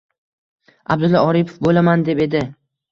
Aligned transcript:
Abdulla 0.95 1.21
Oripov 1.29 1.61
bo‘laman, 1.69 2.11
deb 2.11 2.29
edi. 2.29 2.45